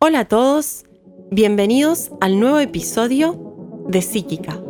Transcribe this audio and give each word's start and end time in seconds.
Hola 0.00 0.20
a 0.20 0.24
todos, 0.26 0.84
bienvenidos 1.32 2.12
al 2.20 2.38
nuevo 2.38 2.60
episodio 2.60 3.84
de 3.88 4.00
Psíquica. 4.00 4.62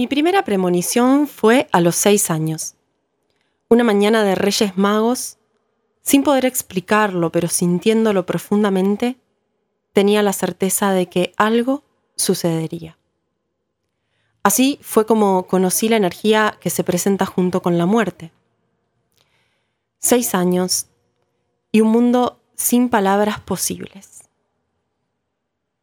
Mi 0.00 0.06
primera 0.06 0.46
premonición 0.46 1.28
fue 1.28 1.68
a 1.72 1.82
los 1.82 1.94
seis 1.94 2.30
años. 2.30 2.74
Una 3.68 3.84
mañana 3.84 4.24
de 4.24 4.34
Reyes 4.34 4.78
Magos, 4.78 5.36
sin 6.00 6.22
poder 6.22 6.46
explicarlo, 6.46 7.30
pero 7.30 7.48
sintiéndolo 7.48 8.24
profundamente, 8.24 9.18
tenía 9.92 10.22
la 10.22 10.32
certeza 10.32 10.92
de 10.92 11.10
que 11.10 11.34
algo 11.36 11.84
sucedería. 12.16 12.96
Así 14.42 14.78
fue 14.80 15.04
como 15.04 15.46
conocí 15.46 15.90
la 15.90 15.96
energía 15.96 16.56
que 16.62 16.70
se 16.70 16.82
presenta 16.82 17.26
junto 17.26 17.60
con 17.60 17.76
la 17.76 17.84
muerte. 17.84 18.32
Seis 19.98 20.34
años 20.34 20.86
y 21.72 21.82
un 21.82 21.88
mundo 21.88 22.40
sin 22.54 22.88
palabras 22.88 23.38
posibles. 23.40 24.30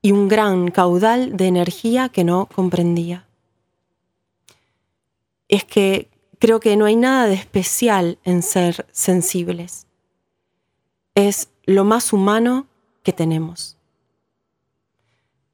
Y 0.02 0.12
un 0.12 0.28
gran 0.28 0.72
caudal 0.72 1.38
de 1.38 1.46
energía 1.46 2.10
que 2.10 2.24
no 2.24 2.48
comprendía 2.48 3.27
es 5.48 5.64
que 5.64 6.10
creo 6.40 6.60
que 6.60 6.76
no 6.76 6.86
hay 6.86 6.96
nada 6.96 7.28
de 7.28 7.36
especial 7.36 8.20
en 8.24 8.42
ser 8.42 8.86
sensibles. 8.92 9.88
Es 11.16 11.50
lo 11.66 11.84
más 11.84 12.14
humano 12.14 12.68
que 13.04 13.14
tenemos. 13.14 13.78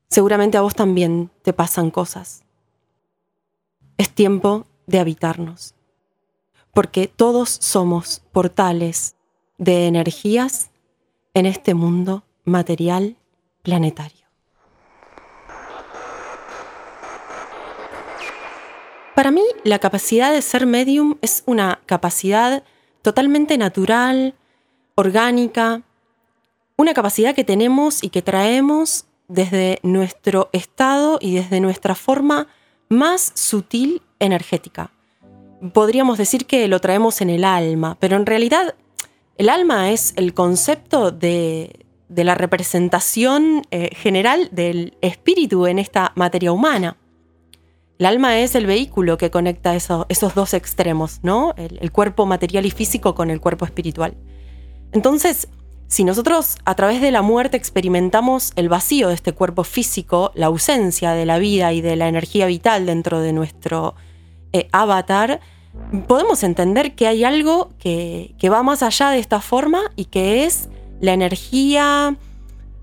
Seguramente 0.10 0.58
a 0.58 0.62
vos 0.62 0.76
también 0.76 1.32
te 1.42 1.54
pasan 1.54 1.90
cosas. 1.90 2.44
Es 3.98 4.10
tiempo 4.10 4.66
de 4.86 5.00
habitarnos, 5.00 5.76
porque 6.74 7.08
todos 7.08 7.50
somos 7.50 8.22
portales 8.32 9.16
de 9.58 9.88
energías 9.88 10.72
en 11.34 11.46
este 11.46 11.74
mundo 11.74 12.24
material 12.44 13.16
planetario. 13.62 14.23
Para 19.16 19.30
mí, 19.30 19.44
la 19.64 19.80
capacidad 19.80 20.34
de 20.34 20.42
ser 20.42 20.66
medium 20.66 21.18
es 21.22 21.44
una 21.46 21.80
capacidad 21.86 22.64
totalmente 23.04 23.58
natural, 23.58 24.34
orgánica, 24.96 25.84
una 26.78 26.94
capacidad 26.94 27.36
que 27.36 27.44
tenemos 27.44 28.04
y 28.04 28.10
que 28.10 28.24
traemos 28.24 29.06
desde 29.28 29.80
nuestro 29.84 30.50
estado 30.52 31.20
y 31.22 31.36
desde 31.36 31.60
nuestra 31.60 31.94
forma 31.94 32.48
más 32.90 33.32
sutil 33.36 34.02
energética. 34.20 34.92
Podríamos 35.74 36.18
decir 36.18 36.46
que 36.46 36.68
lo 36.68 36.80
traemos 36.80 37.22
en 37.22 37.30
el 37.30 37.44
alma, 37.44 37.98
pero 38.00 38.18
en 38.18 38.26
realidad 38.26 38.76
el 39.38 39.50
alma 39.50 39.92
es 39.92 40.14
el 40.16 40.34
concepto 40.34 41.12
de, 41.12 41.86
la 42.10 42.36
representación 42.36 43.62
eh, 43.72 43.90
general 43.96 44.50
del 44.52 44.98
espíritu 45.02 45.68
en 45.68 45.80
esta 45.80 46.12
materia 46.16 46.52
humana. 46.52 46.98
El 48.04 48.08
alma 48.08 48.38
es 48.38 48.54
el 48.56 48.66
vehículo 48.66 49.18
que 49.18 49.32
conecta 49.32 49.78
esos 49.78 50.36
dos 50.36 50.54
extremos, 50.54 51.22
¿no? 51.24 51.54
El, 51.56 51.90
cuerpo 51.94 52.26
material 52.26 52.66
y 52.66 52.70
físico 52.70 53.16
con 53.16 53.30
el 53.30 53.40
cuerpo 53.40 53.64
espiritual. 53.64 54.18
Entonces, 54.92 55.48
si 55.88 56.04
nosotros 56.04 56.58
a 56.66 56.76
través 56.76 57.00
de 57.00 57.12
la 57.12 57.22
muerte 57.22 57.56
experimentamos 57.56 58.52
el 58.58 58.68
vacío 58.68 59.08
de 59.08 59.14
este 59.14 59.32
cuerpo 59.32 59.64
físico, 59.64 60.34
la 60.36 60.48
ausencia 60.48 61.14
de 61.14 61.26
la 61.26 61.38
vida 61.38 61.72
y 61.72 61.80
de 61.80 61.96
la 61.96 62.10
energía 62.10 62.46
vital 62.46 62.88
dentro 62.88 63.22
de 63.22 63.32
nuestro 63.32 63.96
eh, 64.52 64.68
avatar, 64.74 65.40
podemos 66.06 66.44
entender 66.44 66.96
que 66.96 67.08
hay 67.08 67.24
algo 67.24 67.70
que, 67.80 68.36
va 68.52 68.64
más 68.64 68.84
allá 68.84 69.12
de 69.12 69.20
esta 69.20 69.40
forma 69.40 69.80
y 69.96 70.06
que 70.06 70.44
es 70.44 70.68
la 71.00 71.14
energía, 71.14 72.18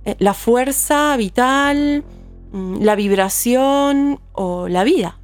eh, 0.06 0.16
la 0.19 0.32
fuerza 0.32 1.14
vital, 1.19 2.04
la 2.53 2.97
vibración 2.97 4.21
o 4.33 4.69
la 4.69 4.84
vida, 4.84 5.19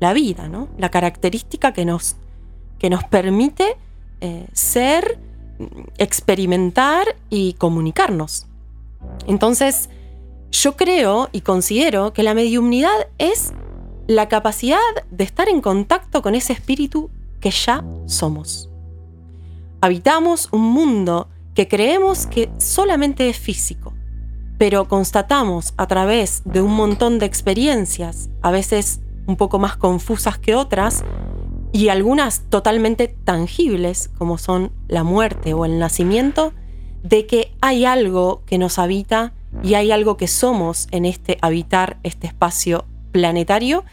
la 0.00 0.12
vida, 0.12 0.48
¿no? 0.48 0.68
La 0.78 0.90
característica 0.90 1.72
que 1.72 1.84
nos, 1.84 2.16
que 2.78 2.90
nos 2.90 3.04
permite 3.04 3.76
eh, 4.20 4.46
ser, 4.52 5.18
experimentar 5.98 7.16
y 7.30 7.54
comunicarnos. 7.54 8.46
Entonces, 9.26 9.88
yo 10.50 10.76
creo 10.76 11.28
y 11.32 11.40
considero 11.40 12.12
que 12.12 12.22
la 12.22 12.34
mediumnidad 12.34 13.08
es 13.18 13.52
la 14.06 14.28
capacidad 14.28 14.78
de 15.10 15.24
estar 15.24 15.48
en 15.48 15.60
contacto 15.60 16.22
con 16.22 16.34
ese 16.34 16.52
espíritu 16.52 17.10
que 17.40 17.50
ya 17.50 17.84
somos. 18.06 18.70
Habitamos 19.80 20.48
un 20.52 20.62
mundo 20.62 21.28
que 21.54 21.68
creemos 21.68 22.26
que 22.26 22.50
solamente 22.58 23.28
es 23.28 23.38
físico, 23.38 23.92
pero 24.58 24.88
constatamos 24.88 25.74
a 25.76 25.86
través 25.86 26.42
de 26.44 26.60
un 26.62 26.72
montón 26.72 27.18
de 27.18 27.26
experiencias, 27.26 28.30
a 28.42 28.50
veces 28.50 29.00
un 29.26 29.36
poco 29.36 29.58
más 29.58 29.76
confusas 29.76 30.38
que 30.38 30.54
otras, 30.54 31.04
y 31.72 31.88
algunas 31.88 32.42
totalmente 32.48 33.08
tangibles, 33.08 34.08
como 34.16 34.38
son 34.38 34.72
la 34.88 35.04
muerte 35.04 35.52
o 35.52 35.64
el 35.64 35.78
nacimiento, 35.78 36.52
de 37.02 37.26
que 37.26 37.52
hay 37.60 37.84
algo 37.84 38.42
que 38.46 38.58
nos 38.58 38.78
habita 38.78 39.34
y 39.62 39.74
hay 39.74 39.90
algo 39.90 40.16
que 40.16 40.28
somos 40.28 40.88
en 40.90 41.04
este 41.04 41.38
habitar 41.42 41.98
este 42.02 42.26
espacio 42.26 42.86
planetario 43.12 43.84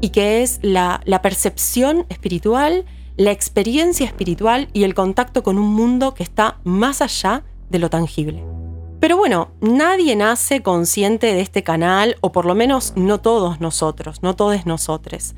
y 0.00 0.10
que 0.10 0.42
es 0.42 0.58
la, 0.62 1.00
percepción 1.22 2.06
espiritual, 2.08 2.84
la 3.16 3.30
experiencia 3.30 4.06
espiritual 4.06 4.68
y 4.72 4.84
el 4.84 4.94
contacto 4.94 5.42
con 5.42 5.58
un 5.58 5.72
mundo 5.72 6.14
que 6.14 6.22
está 6.22 6.58
más 6.64 7.02
allá 7.02 7.44
de 7.70 7.78
lo 7.78 7.90
tangible. 7.90 8.42
Pero 9.02 9.16
bueno, 9.16 9.48
nadie 9.60 10.14
nace 10.14 10.62
consciente 10.62 11.34
de 11.34 11.40
este 11.40 11.64
canal, 11.64 12.14
o 12.20 12.30
por 12.30 12.44
lo 12.44 12.54
menos 12.54 12.92
no 12.94 13.18
todos 13.18 13.60
nosotros, 13.60 14.22
no 14.22 14.36
todos 14.36 14.64
nosotros. 14.64 15.34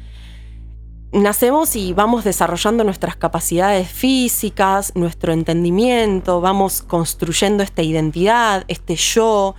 Nacemos 1.12 1.75
y 1.75 1.94
vamos 1.94 2.25
desarrollando 2.25 2.84
nuestras 2.84 3.16
capacidades 3.16 3.88
físicas, 3.88 4.92
nuestro 4.94 5.32
entendimiento, 5.32 6.42
vamos 6.42 6.82
construyendo 6.82 7.62
esta 7.62 7.80
identidad, 7.80 8.64
este 8.69 8.97
yo, 8.97 9.54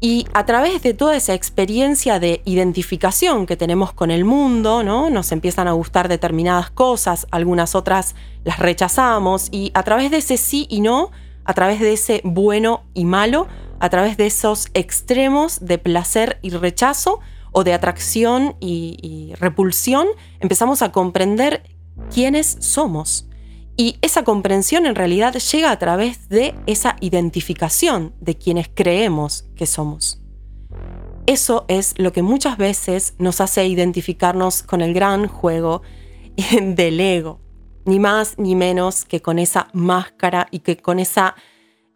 y 0.00 0.26
a 0.32 0.46
través 0.46 0.80
de 0.80 0.94
toda 0.94 1.14
esa 1.14 1.34
experiencia 1.34 2.18
de 2.18 2.40
identificación 2.46 3.44
que 3.44 3.58
tenemos 3.58 3.92
con 3.92 4.10
el 4.10 4.24
mundo, 4.24 4.82
¿no? 4.82 5.10
Nos 5.10 5.32
empiezan 5.32 5.68
a 5.68 5.72
gustar 5.72 6.08
determinadas 6.08 6.70
cosas, 6.70 7.26
algunas 7.30 7.74
otras 7.74 8.14
las 8.42 8.58
rechazamos, 8.58 9.48
y 9.50 9.70
a 9.74 9.82
través 9.82 10.10
de 10.10 10.16
ese 10.16 10.38
sí 10.38 10.66
y 10.70 10.80
no, 10.80 11.10
a 11.44 11.54
través 11.54 11.80
de 11.80 11.92
ese 11.92 12.20
bueno 12.24 12.84
y 12.94 13.04
malo, 13.04 13.46
a 13.80 13.90
través 13.90 14.16
de 14.16 14.26
esos 14.26 14.68
extremos 14.74 15.64
de 15.64 15.78
placer 15.78 16.38
y 16.42 16.50
rechazo 16.50 17.20
o 17.52 17.64
de 17.64 17.72
atracción 17.72 18.56
y, 18.60 19.32
repulsión, 19.38 20.08
empezamos 20.40 20.82
a 20.82 20.90
comprender 20.90 21.62
quiénes 22.12 22.56
somos. 22.60 23.28
Y 23.76 23.96
esa 24.02 24.24
comprensión 24.24 24.86
en 24.86 24.94
realidad 24.94 25.34
llega 25.34 25.70
a 25.70 25.78
través 25.78 26.28
de 26.28 26.54
esa 26.66 26.96
identificación 27.00 28.14
de 28.20 28.36
quienes 28.36 28.70
creemos 28.72 29.46
que 29.56 29.66
somos. 29.66 30.20
Eso 31.26 31.64
es 31.68 31.94
lo 31.96 32.12
que 32.12 32.22
muchas 32.22 32.56
veces 32.56 33.14
nos 33.18 33.40
hace 33.40 33.66
identificarnos 33.66 34.62
con 34.62 34.80
el 34.80 34.94
gran 34.94 35.26
juego 35.26 35.82
del 36.60 37.00
ego 37.00 37.43
ni 37.84 37.98
más 37.98 38.38
ni 38.38 38.54
menos 38.54 39.04
que 39.04 39.20
con 39.20 39.38
esa 39.38 39.68
máscara 39.72 40.48
y 40.50 40.60
que 40.60 40.76
con 40.76 40.98
esa 40.98 41.34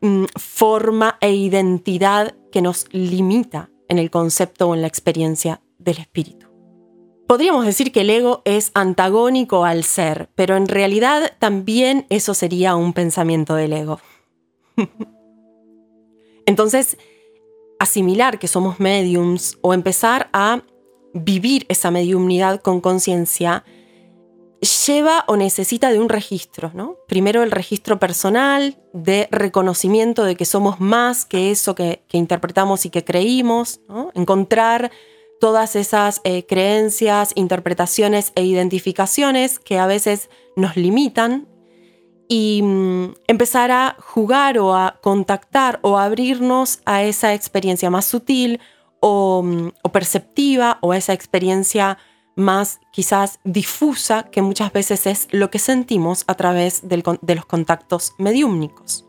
mm, 0.00 0.25
forma 0.37 1.19
e 1.20 1.32
identidad 1.32 2.35
que 2.52 2.62
nos 2.62 2.87
limita 2.93 3.70
en 3.88 3.99
el 3.99 4.11
concepto 4.11 4.69
o 4.69 4.75
en 4.75 4.82
la 4.82 4.88
experiencia 4.88 5.62
del 5.79 5.99
espíritu. 5.99 6.46
Podríamos 7.26 7.67
decir 7.67 7.93
que 7.93 8.00
el 8.00 8.11
ego 8.11 8.40
es 8.44 8.70
antagónico 8.75 9.64
al 9.64 9.85
ser, 9.85 10.31
pero 10.35 10.56
en 10.56 10.67
realidad 10.67 11.32
también 11.38 12.06
eso 12.08 12.32
sería 12.32 12.75
un 12.75 12.94
pensamiento 12.94 13.55
del 13.55 13.75
ego. 13.75 14.00
Entonces, 16.46 16.96
asimilar 17.79 18.38
que 18.38 18.49
somos 18.49 18.81
mediums 18.81 19.58
o 19.61 19.75
empezar 19.75 20.31
a 20.32 20.62
vivir 21.12 21.67
esa 21.69 21.90
mediumnidad 21.90 22.61
con 22.61 22.81
conciencia 22.81 23.64
lleva 24.61 25.25
o 25.29 25.37
necesita 25.37 25.91
de 25.91 26.01
un 26.01 26.09
registro, 26.09 26.71
¿no? 26.75 26.97
Primero 27.07 27.43
el 27.43 27.51
registro 27.51 27.99
personal 27.99 28.77
de 28.93 29.29
reconocimiento 29.31 30.25
de 30.25 30.37
que 30.37 30.45
somos 30.45 30.81
más 30.81 31.25
que 31.25 31.51
eso 31.51 31.75
que, 31.75 32.03
interpretamos 32.13 32.85
y 32.85 32.91
que 32.91 33.05
creímos, 33.05 33.81
encontrar 34.15 34.91
todas 35.41 35.77
esas 35.77 36.21
eh, 36.25 36.45
creencias, 36.47 37.33
interpretaciones 37.37 38.33
e 38.35 38.45
identificaciones 38.45 39.61
que 39.61 39.79
a 39.79 39.87
veces 39.87 40.29
nos 40.57 40.77
limitan 40.77 41.47
y 42.29 42.61
mm, 42.63 43.15
empezar 43.29 43.71
a 43.71 43.97
jugar 44.01 44.59
o 44.59 44.75
a 44.75 44.99
contactar 45.01 45.79
o 45.83 45.99
abrirnos 45.99 46.81
a 46.85 47.05
esa 47.05 47.35
experiencia 47.35 47.91
más 47.91 48.07
sutil 48.07 48.61
o, 49.01 49.43
mm, 49.45 49.69
o 49.83 49.93
perceptiva 49.93 50.79
o 50.83 50.91
a 50.91 50.97
esa 50.97 51.13
experiencia 51.13 51.99
más 52.38 52.81
quizás 52.93 53.40
difusa 53.44 54.31
que 54.31 54.43
muchas 54.43 54.73
veces 54.73 55.06
es 55.06 55.29
lo 55.32 55.50
que 55.50 55.58
sentimos 55.58 56.25
a 56.29 56.35
través 56.35 56.88
de 56.88 57.35
los 57.35 57.46
contactos 57.46 58.14
mediúmnicos. 58.17 59.05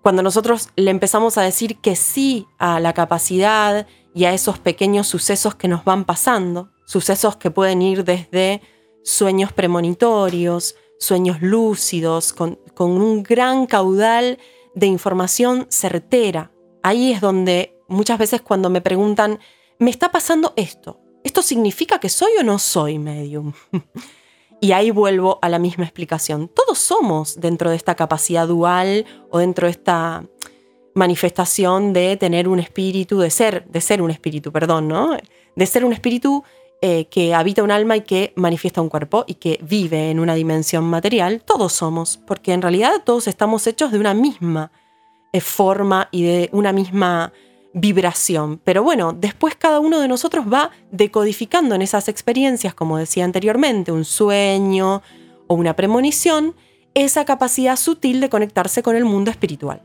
Cuando 0.00 0.22
nosotros 0.22 0.68
le 0.76 0.90
empezamos 0.90 1.38
a 1.38 1.42
decir 1.42 1.78
que 1.78 1.96
sí 1.96 2.46
a 2.58 2.78
la 2.78 2.92
capacidad 2.92 3.86
y 4.14 4.26
a 4.26 4.32
esos 4.32 4.58
pequeños 4.58 5.08
sucesos 5.08 5.54
que 5.56 5.66
nos 5.66 5.84
van 5.84 6.04
pasando, 6.04 6.70
sucesos 6.86 7.36
que 7.36 7.50
pueden 7.50 7.82
ir 7.82 8.04
desde 8.04 8.62
sueños 9.02 9.52
premonitorios, 9.52 10.76
sueños 11.00 11.42
lúcidos, 11.42 12.32
con, 12.32 12.60
con 12.74 12.92
un 12.92 13.22
gran 13.22 13.66
caudal 13.66 14.38
de 14.74 14.86
información 14.86 15.66
certera. 15.68 16.52
Ahí 16.82 17.12
es 17.12 17.20
donde 17.20 17.76
muchas 17.88 18.18
veces 18.18 18.40
cuando 18.40 18.70
me 18.70 18.80
preguntan, 18.80 19.40
me 19.78 19.90
está 19.90 20.12
pasando 20.12 20.52
esto, 20.56 21.00
¿esto 21.24 21.42
significa 21.42 21.98
que 21.98 22.08
soy 22.08 22.30
o 22.38 22.44
no 22.44 22.60
soy 22.60 23.00
medium? 23.00 23.52
y 24.60 24.72
ahí 24.72 24.92
vuelvo 24.92 25.40
a 25.42 25.48
la 25.48 25.58
misma 25.58 25.84
explicación. 25.84 26.48
Todos 26.48 26.78
somos 26.78 27.40
dentro 27.40 27.70
de 27.70 27.76
esta 27.76 27.96
capacidad 27.96 28.46
dual 28.46 29.04
o 29.30 29.38
dentro 29.38 29.66
de 29.66 29.72
esta 29.72 30.24
manifestación 30.94 31.92
de 31.92 32.16
tener 32.16 32.48
un 32.48 32.60
espíritu, 32.60 33.18
de 33.18 33.30
ser, 33.30 33.66
de 33.66 33.80
ser 33.80 34.00
un 34.00 34.10
espíritu, 34.10 34.52
perdón, 34.52 34.86
¿no? 34.86 35.16
De 35.56 35.66
ser 35.66 35.84
un 35.84 35.92
espíritu 35.92 36.44
eh, 36.80 37.06
que 37.06 37.34
habita 37.34 37.62
un 37.62 37.70
alma 37.70 37.96
y 37.96 38.02
que 38.02 38.32
manifiesta 38.36 38.80
un 38.80 38.88
cuerpo 38.88 39.24
y 39.26 39.34
que 39.34 39.58
vive 39.62 40.10
en 40.10 40.20
una 40.20 40.34
dimensión 40.34 40.84
material. 40.84 41.42
Todos 41.44 41.72
somos, 41.72 42.18
porque 42.26 42.52
en 42.52 42.62
realidad 42.62 43.02
todos 43.04 43.26
estamos 43.26 43.66
hechos 43.66 43.90
de 43.90 43.98
una 43.98 44.14
misma 44.14 44.70
eh, 45.32 45.40
forma 45.40 46.08
y 46.12 46.22
de 46.22 46.50
una 46.52 46.72
misma 46.72 47.32
vibración. 47.74 48.60
Pero 48.64 48.82
bueno, 48.82 49.12
después 49.12 49.56
cada 49.56 49.80
uno 49.80 50.00
de 50.00 50.08
nosotros 50.08 50.46
va 50.50 50.70
decodificando 50.90 51.74
en 51.74 51.82
esas 51.82 52.08
experiencias, 52.08 52.72
como 52.72 52.96
decía 52.96 53.24
anteriormente, 53.24 53.92
un 53.92 54.04
sueño 54.04 55.02
o 55.48 55.54
una 55.54 55.76
premonición, 55.76 56.54
esa 56.94 57.24
capacidad 57.24 57.76
sutil 57.76 58.20
de 58.20 58.30
conectarse 58.30 58.82
con 58.82 58.96
el 58.96 59.04
mundo 59.04 59.30
espiritual. 59.30 59.82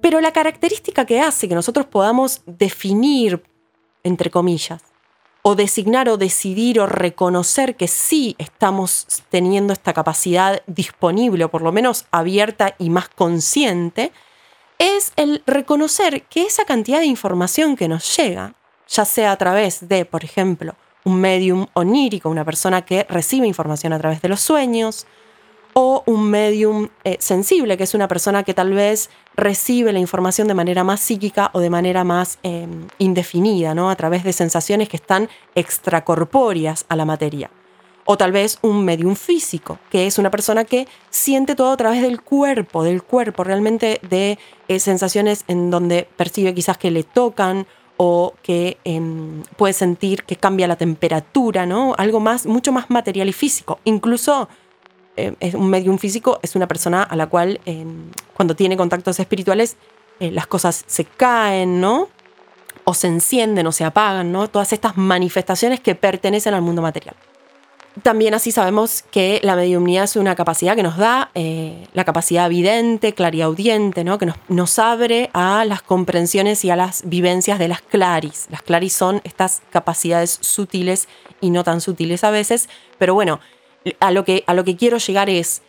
Pero 0.00 0.20
la 0.20 0.32
característica 0.32 1.04
que 1.06 1.20
hace 1.20 1.48
que 1.48 1.54
nosotros 1.54 1.86
podamos 1.86 2.42
definir, 2.46 3.42
entre 4.04 4.30
comillas, 4.30 4.82
o 5.42 5.54
designar 5.54 6.08
o 6.10 6.18
decidir 6.18 6.80
o 6.80 6.86
reconocer 6.86 7.74
que 7.76 7.88
sí 7.88 8.36
estamos 8.38 9.06
teniendo 9.30 9.72
esta 9.72 9.94
capacidad 9.94 10.62
disponible, 10.66 11.44
o 11.44 11.50
por 11.50 11.62
lo 11.62 11.72
menos 11.72 12.04
abierta 12.10 12.74
y 12.78 12.90
más 12.90 13.08
consciente, 13.08 14.12
es 14.80 15.12
el 15.16 15.42
reconocer 15.46 16.22
que 16.22 16.42
esa 16.42 16.64
cantidad 16.64 17.00
de 17.00 17.06
información 17.06 17.76
que 17.76 17.86
nos 17.86 18.16
llega, 18.16 18.54
ya 18.88 19.04
sea 19.04 19.30
a 19.30 19.36
través 19.36 19.88
de, 19.88 20.06
por 20.06 20.24
ejemplo, 20.24 20.74
un 21.04 21.20
medium 21.20 21.66
onírico, 21.74 22.30
una 22.30 22.46
persona 22.46 22.82
que 22.82 23.06
recibe 23.08 23.46
información 23.46 23.92
a 23.92 23.98
través 23.98 24.22
de 24.22 24.30
los 24.30 24.40
sueños, 24.40 25.06
o 25.74 26.02
un 26.06 26.30
medium 26.30 26.88
eh, 27.04 27.18
sensible, 27.20 27.76
que 27.76 27.84
es 27.84 27.94
una 27.94 28.08
persona 28.08 28.42
que 28.42 28.54
tal 28.54 28.72
vez 28.72 29.10
recibe 29.36 29.92
la 29.92 30.00
información 30.00 30.48
de 30.48 30.54
manera 30.54 30.82
más 30.82 31.00
psíquica 31.00 31.50
o 31.52 31.60
de 31.60 31.70
manera 31.70 32.02
más 32.02 32.38
em, 32.42 32.88
indefinida, 32.98 33.74
¿no? 33.74 33.90
a 33.90 33.96
través 33.96 34.24
de 34.24 34.32
sensaciones 34.32 34.88
que 34.88 34.96
están 34.96 35.28
extracorpóreas 35.54 36.86
a 36.88 36.96
la 36.96 37.04
materia 37.04 37.50
o 38.10 38.16
tal 38.16 38.32
vez 38.32 38.58
un 38.62 38.84
medium 38.84 39.14
físico, 39.14 39.78
que 39.88 40.08
es 40.08 40.18
una 40.18 40.32
persona 40.32 40.64
que 40.64 40.88
siente 41.10 41.54
todo 41.54 41.70
a 41.70 41.76
través 41.76 42.02
del 42.02 42.20
cuerpo, 42.20 42.82
del 42.82 43.04
cuerpo, 43.04 43.44
realmente 43.44 44.00
de 44.02 44.36
eh, 44.66 44.80
sensaciones 44.80 45.44
en 45.46 45.70
donde 45.70 46.08
percibe 46.16 46.52
quizás 46.52 46.76
que 46.76 46.90
le 46.90 47.04
tocan 47.04 47.68
o 47.98 48.34
que 48.42 48.78
em, 48.82 49.44
puede 49.56 49.74
sentir 49.74 50.24
que 50.24 50.34
cambia 50.34 50.66
la 50.66 50.74
temperatura, 50.74 51.66
¿no? 51.66 51.94
Algo 51.98 52.18
más, 52.18 52.46
mucho 52.46 52.72
más 52.72 52.90
material 52.90 53.28
y 53.28 53.32
físico. 53.32 53.78
Incluso 53.84 54.48
eh, 55.16 55.36
un 55.54 55.70
medium 55.70 55.96
físico 55.96 56.40
es 56.42 56.56
una 56.56 56.66
persona 56.66 57.04
a 57.04 57.14
la 57.14 57.28
cual 57.28 57.60
em, 57.64 58.10
cuando 58.34 58.56
tiene 58.56 58.76
contactos 58.76 59.20
espirituales 59.20 59.76
eh, 60.18 60.32
las 60.32 60.48
cosas 60.48 60.82
se 60.88 61.04
caen, 61.04 61.80
¿no? 61.80 62.08
O 62.82 62.92
se 62.92 63.06
encienden 63.06 63.68
o 63.68 63.70
se 63.70 63.84
apagan, 63.84 64.32
¿no? 64.32 64.48
Todas 64.48 64.72
estas 64.72 64.96
manifestaciones 64.96 65.78
que 65.78 65.94
pertenecen 65.94 66.54
al 66.54 66.62
mundo 66.62 66.82
material. 66.82 67.14
También 68.02 68.34
así 68.34 68.52
sabemos 68.52 69.02
que 69.10 69.40
la 69.42 69.56
mediumnidad 69.56 70.04
es 70.04 70.14
una 70.14 70.36
capacidad 70.36 70.76
que 70.76 70.82
nos 70.82 70.96
da 70.96 71.30
eh, 71.34 71.88
la 71.92 72.04
capacidad 72.04 72.48
vidente, 72.48 73.14
clariaudiente, 73.14 74.04
¿no? 74.04 74.16
que 74.16 74.26
nos, 74.26 74.36
nos, 74.48 74.78
abre 74.78 75.28
a 75.32 75.64
las 75.64 75.82
comprensiones 75.82 76.64
y 76.64 76.70
a 76.70 76.76
las 76.76 77.02
vivencias 77.08 77.58
de 77.58 77.66
las 77.66 77.82
claris. 77.82 78.46
Las 78.48 78.62
claris 78.62 78.92
son 78.92 79.20
estas 79.24 79.62
capacidades 79.70 80.38
sutiles 80.40 81.08
y 81.40 81.50
no 81.50 81.64
tan 81.64 81.80
sutiles 81.80 82.22
a 82.22 82.30
veces, 82.30 82.68
pero 82.96 83.14
bueno, 83.14 83.40
a 83.98 84.10
lo 84.12 84.24
que, 84.24 84.44
a 84.46 84.54
lo 84.54 84.64
que 84.64 84.76
quiero 84.76 84.98
llegar 84.98 85.28
es, 85.28 85.62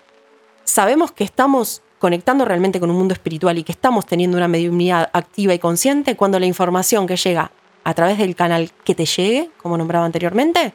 sabemos 0.63 1.11
que 1.11 1.23
estamos 1.23 1.81
conectando 1.99 2.45
realmente 2.45 2.79
con 2.79 2.89
un 2.89 2.97
mundo 2.97 3.13
espiritual 3.13 3.57
y 3.57 3.63
que 3.63 3.71
estamos 3.71 4.05
teniendo 4.05 4.37
una 4.37 4.47
mediumnidad 4.47 5.09
activa 5.13 5.53
y 5.53 5.59
consciente 5.59 6.15
cuando 6.15 6.39
la 6.39 6.45
información 6.45 7.07
que 7.07 7.15
llega 7.15 7.51
a 7.83 7.93
través 7.93 8.17
del 8.17 8.35
canal 8.35 8.71
que 8.83 8.95
te 8.95 9.05
llegue, 9.05 9.49
como 9.61 9.77
nombraba 9.77 10.05
anteriormente, 10.05 10.73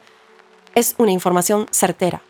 es 0.77 0.93
una 0.99 1.11
información 1.11 1.65
certera. 1.71 2.21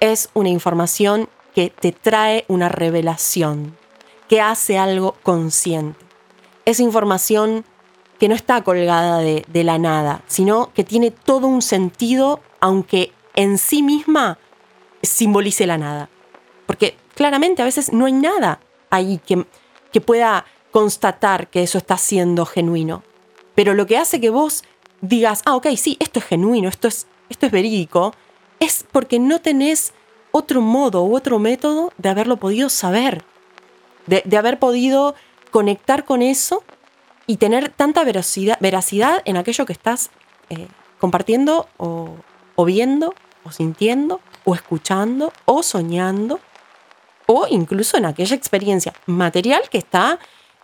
Es 0.00 0.28
una 0.34 0.48
información 0.48 1.28
que 1.54 1.70
te 1.70 1.92
trae 1.92 2.44
una 2.48 2.68
revelación, 2.68 3.76
que 4.28 4.40
hace 4.40 4.76
algo 4.76 5.14
consciente. 5.22 6.04
Es 6.64 6.80
información 6.80 7.64
que 8.18 8.28
no 8.28 8.34
está 8.34 8.64
colgada 8.64 9.18
de, 9.18 9.44
la 9.62 9.78
nada, 9.78 10.22
sino 10.26 10.72
que 10.74 10.82
tiene 10.82 11.12
todo 11.12 11.46
un 11.46 11.62
sentido, 11.62 12.40
aunque 12.58 13.12
en 13.36 13.56
sí 13.56 13.84
misma 13.84 14.38
simbolice 15.02 15.64
la 15.68 15.78
nada. 15.78 16.10
Porque 16.66 16.96
claramente 17.14 17.62
a 17.62 17.66
veces 17.66 17.92
no 17.92 18.06
hay 18.06 18.14
nada 18.14 18.58
ahí 18.90 19.20
que, 19.24 19.46
que 19.92 20.00
pueda 20.00 20.44
constatar 20.72 21.46
que 21.50 21.62
eso 21.62 21.78
está 21.78 21.98
siendo 21.98 22.46
genuino. 22.46 23.04
Pero 23.54 23.74
lo 23.74 23.86
que 23.86 23.96
hace 23.96 24.20
que 24.20 24.30
vos 24.30 24.64
digas, 25.02 25.42
ah, 25.44 25.54
ok, 25.54 25.68
sí, 25.76 25.96
esto 26.00 26.18
es 26.18 26.24
genuino, 26.24 26.68
esto 26.68 26.88
es 26.88 27.06
esto 27.28 27.46
es 27.46 27.52
verídico, 27.52 28.14
es 28.60 28.84
porque 28.90 29.18
no 29.18 29.40
tenés 29.40 29.92
otro 30.30 30.60
modo 30.60 31.04
u 31.04 31.16
otro 31.16 31.38
método 31.38 31.92
de 31.98 32.08
haberlo 32.08 32.36
podido 32.36 32.68
saber, 32.68 33.24
de, 34.06 34.36
haber 34.36 34.58
podido 34.58 35.14
conectar 35.50 36.04
con 36.04 36.22
eso 36.22 36.62
y 37.26 37.36
tener 37.36 37.70
tanta 37.70 38.04
veracidad, 38.04 39.22
en 39.24 39.36
aquello 39.36 39.66
que 39.66 39.72
estás 39.72 40.10
eh, 40.50 40.68
compartiendo 40.98 41.68
o, 41.76 42.16
o 42.56 42.64
viendo 42.64 43.14
o 43.44 43.52
sintiendo 43.52 44.20
o 44.44 44.54
escuchando 44.54 45.32
o 45.44 45.62
soñando 45.62 46.40
o 47.26 47.46
incluso 47.48 47.96
en 47.98 48.06
aquella 48.06 48.34
experiencia 48.34 48.94
material 49.06 49.62
que 49.70 49.78
está 49.78 50.18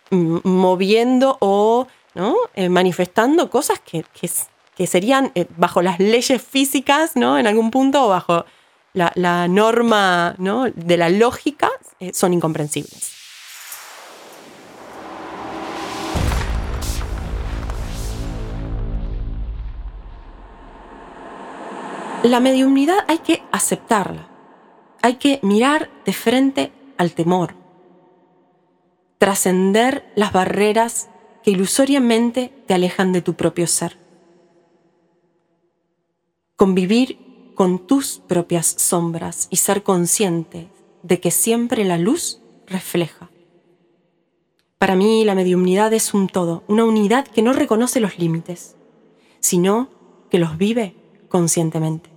mm, 0.09 0.39
moviendo 0.43 1.37
o 1.39 1.87
¿no? 2.15 2.35
Eh, 2.55 2.69
manifestando 2.69 3.49
cosas 3.49 3.79
que, 3.79 4.03
que, 4.13 4.29
que 4.75 4.87
serían 4.87 5.31
eh, 5.35 5.47
bajo 5.57 5.81
las 5.81 5.99
leyes 5.99 6.41
físicas, 6.41 7.15
¿no? 7.15 7.37
En 7.37 7.47
algún 7.47 7.71
punto, 7.71 8.05
o 8.05 8.09
bajo 8.09 8.45
la, 8.93 9.47
norma 9.47 10.35
¿no? 10.37 10.65
de 10.65 10.97
la 10.97 11.09
lógica, 11.09 11.69
eh, 11.99 12.11
son 12.13 12.33
incomprensibles. 12.33 13.13
La 22.23 22.39
mediunidad 22.39 22.97
hay 23.07 23.19
que 23.19 23.43
aceptarla. 23.51 24.27
Hay 25.03 25.15
que 25.15 25.39
mirar 25.43 25.91
de 26.05 26.13
frente 26.13 26.71
al 26.97 27.11
temor. 27.11 27.53
Trascender 29.19 30.11
las 30.15 30.33
barreras 30.33 31.09
que 31.43 31.51
ilusoriamente 31.51 32.51
te 32.65 32.73
alejan 32.73 33.13
de 33.13 33.21
tu 33.21 33.35
propio 33.35 33.67
ser 33.67 34.04
convivir 36.55 37.17
con 37.55 37.85
tus 37.85 38.21
propias 38.27 38.67
sombras 38.67 39.47
y 39.49 39.57
ser 39.57 39.83
consciente 39.83 40.67
de 41.03 41.19
que 41.19 41.31
siempre 41.31 41.83
la 41.85 41.97
luz 41.97 42.41
refleja. 42.67 43.29
Para 44.77 44.95
mí 44.95 45.23
la 45.23 45.35
mediumnidad 45.35 45.93
es 45.93 46.13
un 46.13 46.27
todo, 46.27 46.63
una 46.67 46.85
unidad 46.85 47.27
que 47.27 47.41
no 47.41 47.53
reconoce 47.53 47.99
los 47.99 48.19
límites. 48.19 48.75
sino 49.39 49.89
que 50.31 50.39
los 50.39 50.57
vive 50.57 50.95
conscientemente. 51.29 52.09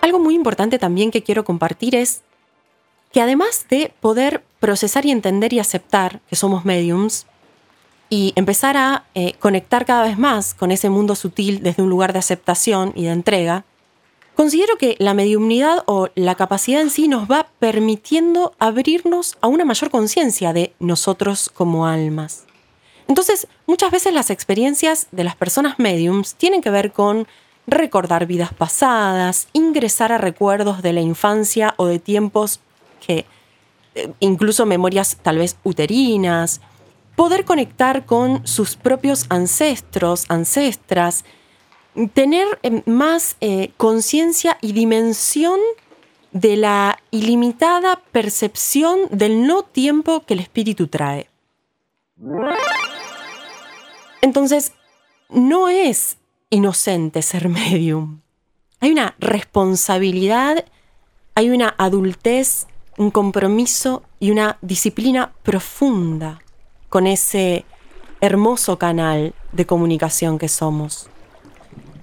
Algo 0.00 0.18
muy 0.18 0.34
importante 0.34 0.78
también 0.78 1.10
que 1.10 1.22
quiero 1.22 1.44
compartir 1.44 1.94
es 1.94 2.22
que 3.12 3.20
además 3.20 3.66
de 3.68 3.92
poder 4.00 4.42
procesar 4.58 5.04
y 5.04 5.10
entender 5.10 5.52
y 5.52 5.58
aceptar 5.58 6.22
que 6.30 6.36
somos 6.36 6.64
mediums 6.64 7.26
y 8.08 8.32
empezar 8.36 8.76
a 8.76 9.04
eh, 9.14 9.34
conectar 9.38 9.84
cada 9.84 10.04
vez 10.04 10.18
más 10.18 10.54
con 10.54 10.70
ese 10.70 10.90
mundo 10.90 11.14
sutil 11.14 11.62
desde 11.62 11.82
un 11.82 11.90
lugar 11.90 12.12
de 12.12 12.20
aceptación 12.20 12.92
y 12.94 13.04
de 13.04 13.12
entrega, 13.12 13.64
considero 14.34 14.76
que 14.76 14.96
la 14.98 15.14
mediumnidad 15.14 15.82
o 15.86 16.08
la 16.14 16.34
capacidad 16.34 16.80
en 16.80 16.90
sí 16.90 17.08
nos 17.08 17.30
va 17.30 17.48
permitiendo 17.58 18.54
abrirnos 18.58 19.36
a 19.40 19.48
una 19.48 19.64
mayor 19.64 19.90
conciencia 19.90 20.52
de 20.52 20.72
nosotros 20.78 21.50
como 21.52 21.86
almas. 21.86 22.44
Entonces, 23.08 23.46
muchas 23.66 23.90
veces 23.90 24.12
las 24.12 24.30
experiencias 24.30 25.06
de 25.12 25.24
las 25.24 25.36
personas 25.36 25.78
mediums 25.78 26.34
tienen 26.34 26.60
que 26.60 26.70
ver 26.70 26.92
con 26.92 27.26
recordar 27.66 28.26
vidas 28.26 28.52
pasadas, 28.54 29.48
ingresar 29.52 30.12
a 30.12 30.18
recuerdos 30.18 30.82
de 30.82 30.92
la 30.92 31.00
infancia 31.00 31.74
o 31.76 31.86
de 31.86 31.98
tiempos 31.98 32.60
que 33.04 33.26
eh, 33.94 34.12
incluso 34.20 34.66
memorias 34.66 35.18
tal 35.22 35.38
vez 35.38 35.56
uterinas, 35.64 36.60
poder 37.16 37.46
conectar 37.46 38.04
con 38.04 38.46
sus 38.46 38.76
propios 38.76 39.26
ancestros, 39.30 40.26
ancestras, 40.28 41.24
tener 42.12 42.46
eh, 42.62 42.82
más 42.84 43.36
eh, 43.40 43.72
conciencia 43.78 44.58
y 44.60 44.72
dimensión 44.72 45.58
de 46.30 46.56
la 46.58 46.98
ilimitada 47.10 48.02
percepción 48.12 49.08
del 49.10 49.46
no 49.46 49.62
tiempo 49.62 50.20
que 50.26 50.34
el 50.34 50.40
espíritu 50.40 50.88
trae. 50.88 51.28
Entonces, 54.20 54.72
no 55.30 55.68
es 55.68 56.18
inocente 56.50 57.22
ser 57.22 57.48
medium. 57.48 58.20
Hay 58.80 58.92
una 58.92 59.14
responsabilidad, 59.18 60.66
hay 61.34 61.48
una 61.48 61.74
adultez, 61.78 62.66
un 62.98 63.10
compromiso 63.10 64.02
y 64.20 64.30
una 64.30 64.58
disciplina 64.60 65.32
profunda 65.42 66.42
con 66.96 67.06
ese 67.06 67.66
hermoso 68.22 68.78
canal 68.78 69.34
de 69.52 69.66
comunicación 69.66 70.38
que 70.38 70.48
somos. 70.48 71.10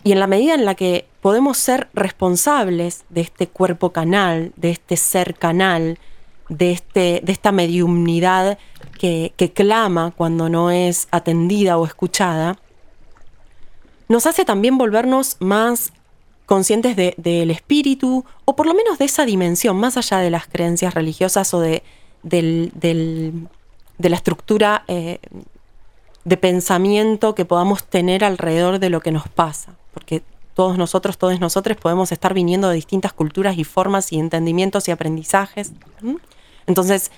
Y 0.04 0.12
en 0.12 0.20
la 0.20 0.28
medida 0.28 0.54
en 0.54 0.66
la 0.66 0.76
que 0.76 1.08
podemos 1.20 1.58
ser 1.58 1.90
responsables 1.96 3.04
de 3.10 3.22
este 3.22 3.48
cuerpo 3.48 3.92
canal, 3.92 4.54
de 4.56 4.70
este 4.70 4.96
ser 4.96 5.34
canal, 5.34 5.98
de, 6.48 6.70
este, 6.70 7.22
de 7.24 7.32
esta 7.32 7.52
mediumnidad 7.52 8.60
que, 9.00 9.34
que 9.36 9.52
clama 9.52 10.14
cuando 10.16 10.48
no 10.48 10.70
es 10.70 11.08
atendida 11.10 11.80
o 11.80 11.88
escuchada, 11.88 12.60
nos 14.08 14.28
hace 14.28 14.46
también 14.46 14.78
volvernos 14.78 15.38
más 15.40 15.92
conscientes 16.46 16.96
del 16.96 17.50
espíritu, 17.50 18.26
o 18.46 18.56
por 18.56 18.68
lo 18.68 18.76
menos 18.76 19.00
de 19.00 19.06
esa 19.06 19.26
dimensión, 19.26 19.76
más 19.76 19.98
allá 19.98 20.20
de 20.20 20.30
las 20.30 20.46
creencias 20.46 20.94
religiosas 20.94 21.52
o 21.56 21.62
de, 21.62 21.82
la 23.98 24.16
estructura 24.16 24.84
eh, 24.88 25.20
de 26.26 26.38
pensamiento 26.38 27.36
que 27.36 27.46
podamos 27.46 27.84
tener 27.84 28.24
alrededor 28.24 28.80
de 28.80 28.90
lo 28.90 29.02
que 29.02 29.12
nos 29.12 29.28
pasa. 29.28 29.76
Porque 29.94 30.24
todos 30.54 30.78
nosotros, 30.78 31.18
todos 31.18 31.40
nosotros 31.40 31.78
podemos 31.78 32.12
estar 32.12 32.34
viniendo 32.34 32.70
de 32.70 32.76
distintas 32.76 33.14
culturas 33.14 33.58
y 33.58 33.64
formas 33.64 34.12
y 34.12 34.20
entendimientos 34.20 34.88
y 34.88 34.92
aprendizajes. 34.92 35.72
Entonces, 36.68 37.12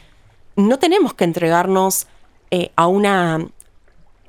no 0.56 0.80
tenemos 0.80 1.14
que 1.14 1.26
entregarnos 1.26 2.08
eh, 2.52 2.72
a 2.76 2.88
una 2.88 3.46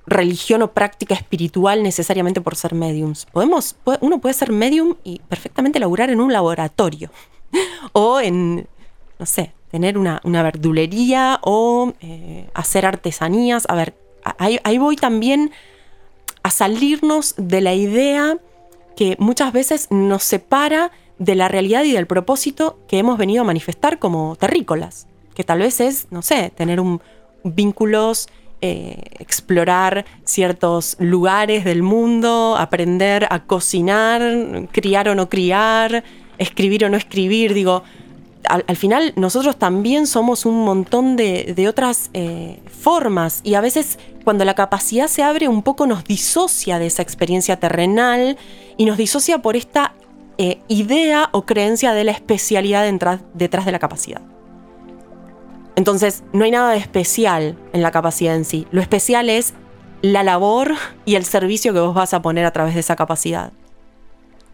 religión 0.07 0.63
o 0.63 0.73
práctica 0.73 1.15
espiritual 1.15 1.83
necesariamente 1.83 2.41
por 2.41 2.57
ser 2.57 2.75
mediums. 2.75 3.27
Podemos, 3.27 3.77
uno 4.01 4.21
puede 4.21 4.35
ser 4.35 4.53
medium 4.53 4.95
y 5.03 5.21
perfectamente 5.29 5.81
laburar 5.81 6.11
en 6.11 6.21
un 6.21 6.33
laboratorio 6.33 7.11
o 7.93 8.21
en, 8.21 8.69
no 9.19 9.27
sé, 9.27 9.53
tener 9.71 9.99
una, 9.99 10.21
verdulería 10.25 11.41
o 11.43 11.93
eh, 12.01 12.49
hacer 12.55 12.87
artesanías. 12.87 13.65
A 13.69 13.75
ver, 13.75 13.95
ahí, 14.39 14.59
ahí 14.65 14.79
voy 14.79 14.97
también 14.97 15.51
a 16.43 16.51
salirnos 16.51 17.35
de 17.37 17.61
la 17.61 17.75
idea 17.75 18.39
que 18.97 19.17
muchas 19.19 19.53
veces 19.53 19.89
nos 19.91 20.23
separa 20.23 20.91
de 21.19 21.35
la 21.35 21.49
realidad 21.49 21.85
y 21.85 21.93
del 21.93 22.07
propósito 22.07 22.79
que 22.89 22.99
hemos 22.99 23.19
venido 23.19 23.43
a 23.43 23.45
manifestar 23.45 23.99
como 23.99 24.37
terrícolas, 24.37 25.07
que 25.35 25.45
tal 25.45 25.61
vez 25.61 25.81
es, 25.81 26.07
no 26.11 26.23
sé, 26.23 26.53
tener 26.55 26.81
un, 26.81 27.01
vínculos 27.55 28.29
eh, 28.63 29.03
explorar 29.19 30.07
ciertos 30.25 30.97
lugares 30.99 31.65
del 31.65 31.83
mundo, 31.83 32.57
aprender 32.59 33.27
a 33.31 33.45
cocinar, 33.45 34.23
criar 34.73 35.11
o 35.11 35.15
no 35.15 35.29
criar, 35.29 36.05
escribir 36.39 36.87
o 36.87 36.89
no 36.89 36.97
escribir. 36.97 37.53
Digo, 37.53 37.83
al, 38.49 38.77
final 38.77 39.13
nosotros 39.17 39.57
también 39.57 40.07
somos 40.07 40.47
un 40.47 40.65
montón 40.65 41.17
de, 41.17 41.67
otras 41.69 42.11
eh, 42.15 42.61
formas 42.71 43.41
y 43.43 43.55
a 43.55 43.61
veces 43.61 43.99
cuando 44.25 44.45
la 44.45 44.55
capacidad 44.55 45.09
se 45.09 45.23
abre 45.23 45.49
un 45.49 45.63
poco 45.63 45.87
nos 45.87 46.05
disocia 46.05 46.79
de 46.79 46.87
esa 46.87 47.03
experiencia 47.03 47.59
terrenal 47.59 48.37
y 48.77 48.85
nos 48.85 48.97
disocia 48.97 49.39
por 49.39 49.57
esta 49.57 49.95
eh, 50.39 50.61
idea 50.69 51.29
o 51.33 51.47
creencia 51.47 51.93
de 51.93 52.05
la 52.05 52.13
especialidad 52.13 52.85
detrás 53.35 53.65
de 53.65 53.73
la 53.73 53.79
capacidad. 53.79 54.21
Entonces, 55.77 56.25
no 56.33 56.45
hay 56.45 56.51
nada 56.51 56.73
de 56.73 56.79
especial 56.79 57.57
en 57.73 57.83
la 57.83 57.91
capacidad 57.91 58.35
en 58.35 58.45
sí. 58.45 58.67
Lo 58.71 58.81
especial 58.81 59.29
es 59.29 59.55
la 60.03 60.23
labor 60.23 60.75
y 61.05 61.15
el 61.15 61.25
servicio 61.25 61.73
que 61.73 61.81
vos 61.81 61.95
vas 61.95 62.15
a 62.15 62.23
poner 62.23 62.47
a 62.47 62.51
través 62.51 62.75
de 62.75 62.81
esa 62.81 62.97
capacidad. 62.97 63.53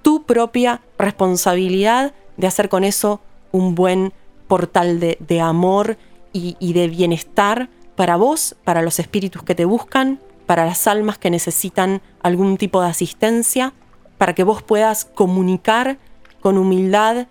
Tu 0.02 0.25
propia 0.25 0.82
responsabilidad 0.99 2.12
de 2.37 2.46
hacer 2.46 2.68
con 2.68 2.84
eso 2.84 3.20
un 3.52 3.75
buen 3.75 4.12
portal 4.49 5.00
de, 5.00 5.40
amor 5.40 5.97
y, 6.32 6.56
y 6.59 6.73
de 6.73 6.88
bienestar 6.88 7.71
para 7.97 8.16
vos, 8.16 8.56
para 8.64 8.82
los 8.82 8.99
espíritus 8.99 9.42
que 9.42 9.54
te 9.54 9.64
buscan, 9.64 10.21
para 10.47 10.66
las 10.66 10.87
almas 10.87 11.18
que 11.18 11.30
necesitan 11.30 12.02
algún 12.23 12.56
tipo 12.56 12.82
de 12.82 12.88
asistencia, 12.88 13.73
para 14.18 14.35
que 14.35 14.44
vos 14.44 14.62
puedas 14.62 15.04
comunicar 15.04 15.99
con 16.40 16.59
humildad 16.59 17.26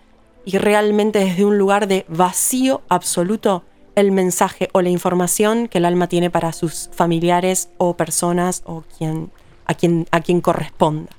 y 0.46 0.58
realmente 0.58 1.20
desde 1.20 1.46
un 1.46 1.58
lugar 1.58 1.88
de 1.88 2.06
vacío 2.08 2.82
absoluto 2.90 3.63
el 3.96 4.12
mensaje 4.12 4.70
o 4.72 4.82
la 4.82 4.90
información 4.90 5.68
que 5.68 5.78
el 5.78 5.86
alma 5.86 6.08
tiene 6.08 6.30
para 6.30 6.54
sus 6.54 6.90
familiares 6.94 7.70
o 7.78 7.96
personas 7.96 8.63
o 8.66 8.84
quien, 8.98 9.32
a, 9.66 9.74
quien, 9.74 10.08
a 10.12 10.22
quien 10.22 10.42
corresponda. 10.42 11.12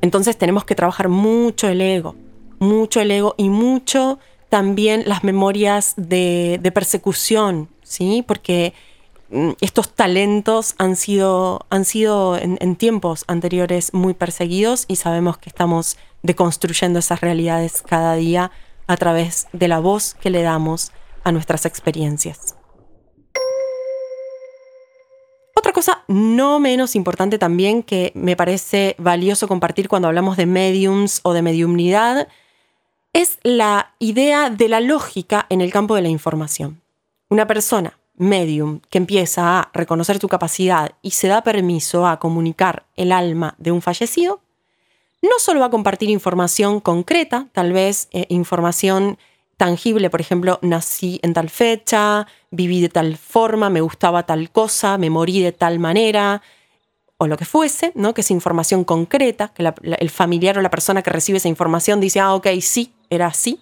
Entonces 0.00 0.36
tenemos 0.36 0.64
que 0.64 0.74
trabajar 0.74 1.08
mucho 1.08 1.68
el 1.68 1.80
ego, 1.80 2.16
mucho 2.58 3.00
el 3.00 3.10
ego 3.10 3.34
y 3.36 3.48
mucho 3.48 4.18
también 4.48 5.02
las 5.06 5.24
memorias 5.24 5.94
de, 5.96 6.60
persecución, 6.72 7.68
¿sí? 7.82 8.24
Porque 8.26 8.72
mm, 9.30 9.50
estos 9.60 9.92
talentos 9.94 10.74
han 10.78 10.96
sido, 10.96 11.66
han 11.70 11.84
sido 11.84 12.36
en, 12.36 12.58
en, 12.60 12.76
tiempos 12.76 13.24
anteriores 13.26 13.92
muy 13.92 14.14
perseguidos 14.14 14.84
y 14.86 14.96
sabemos 14.96 15.38
que 15.38 15.48
estamos 15.48 15.96
deconstruyendo 16.22 16.98
esas 17.00 17.20
realidades 17.20 17.82
cada 17.82 18.14
día 18.14 18.50
a 18.86 18.96
través 18.96 19.48
de 19.52 19.68
la 19.68 19.80
voz 19.80 20.14
que 20.14 20.30
le 20.30 20.42
damos 20.42 20.92
a 21.24 21.32
nuestras 21.32 21.66
experiencias. 21.66 22.54
Otra 25.56 25.72
cosa 25.72 26.04
no 26.08 26.60
menos 26.60 26.94
importante 26.94 27.38
también 27.38 27.82
que 27.82 28.12
me 28.14 28.36
parece 28.36 28.94
valioso 28.98 29.48
compartir 29.48 29.88
cuando 29.88 30.08
hablamos 30.08 30.36
de 30.36 30.46
mediums 30.46 31.20
o 31.22 31.32
de 31.32 31.42
mediumnidad 31.42 32.28
es 33.14 33.38
la 33.44 33.94
idea 34.00 34.50
de 34.50 34.68
la 34.68 34.80
lógica 34.80 35.46
en 35.48 35.60
el 35.60 35.72
campo 35.72 35.94
de 35.94 36.02
la 36.02 36.08
información. 36.08 36.82
Una 37.30 37.46
persona 37.46 37.96
medium 38.16 38.80
que 38.90 38.98
empieza 38.98 39.60
a 39.60 39.70
reconocer 39.72 40.18
tu 40.18 40.28
capacidad 40.28 40.92
y 41.00 41.12
se 41.12 41.28
da 41.28 41.42
permiso 41.42 42.06
a 42.06 42.18
comunicar 42.18 42.84
el 42.96 43.12
alma 43.12 43.54
de 43.58 43.70
un 43.70 43.82
fallecido, 43.82 44.40
no 45.22 45.38
solo 45.38 45.60
va 45.60 45.66
a 45.66 45.70
compartir 45.70 46.10
información 46.10 46.80
concreta, 46.80 47.46
tal 47.52 47.72
vez 47.72 48.08
eh, 48.12 48.26
información 48.28 49.16
tangible, 49.56 50.10
por 50.10 50.20
ejemplo, 50.20 50.58
nací 50.60 51.20
en 51.22 51.34
tal 51.34 51.50
fecha, 51.50 52.26
viví 52.50 52.80
de 52.80 52.88
tal 52.88 53.16
forma, 53.16 53.70
me 53.70 53.80
gustaba 53.80 54.24
tal 54.24 54.50
cosa, 54.50 54.98
me 54.98 55.08
morí 55.08 55.40
de 55.40 55.52
tal 55.52 55.78
manera, 55.78 56.42
o 57.16 57.26
lo 57.26 57.36
que 57.36 57.44
fuese, 57.44 57.92
¿no? 57.94 58.12
que 58.12 58.22
es 58.22 58.30
información 58.30 58.84
concreta, 58.84 59.52
que 59.54 59.72
el 59.82 60.10
familiar 60.10 60.58
o 60.58 60.62
la 60.62 60.70
persona 60.70 61.02
que 61.02 61.10
recibe 61.10 61.38
esa 61.38 61.48
información 61.48 62.00
dice, 62.00 62.20
ah, 62.20 62.34
ok, 62.34 62.48
sí, 62.60 62.92
era 63.14 63.26
así, 63.26 63.60